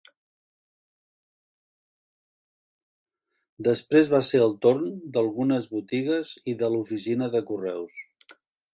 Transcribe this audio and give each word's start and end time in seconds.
Després 3.69 4.11
va 4.15 4.23
ser 4.31 4.43
el 4.49 4.57
torn 4.67 4.91
d'algunes 5.13 5.71
botigues 5.79 6.35
i 6.55 6.61
de 6.65 6.75
l'oficina 6.75 7.33
de 7.39 7.47
correus. 7.53 8.05